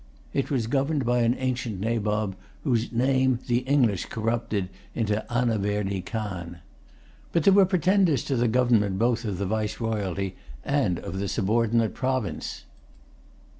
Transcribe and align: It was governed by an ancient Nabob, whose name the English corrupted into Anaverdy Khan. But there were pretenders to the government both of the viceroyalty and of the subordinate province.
It 0.33 0.49
was 0.49 0.65
governed 0.65 1.05
by 1.05 1.19
an 1.19 1.35
ancient 1.37 1.79
Nabob, 1.79 2.35
whose 2.63 2.91
name 2.91 3.37
the 3.45 3.59
English 3.59 4.07
corrupted 4.07 4.69
into 4.95 5.23
Anaverdy 5.29 6.01
Khan. 6.03 6.57
But 7.31 7.43
there 7.43 7.53
were 7.53 7.67
pretenders 7.67 8.23
to 8.23 8.35
the 8.35 8.47
government 8.47 8.97
both 8.97 9.25
of 9.25 9.37
the 9.37 9.45
viceroyalty 9.45 10.37
and 10.65 10.97
of 10.97 11.19
the 11.19 11.27
subordinate 11.27 11.93
province. 11.93 12.63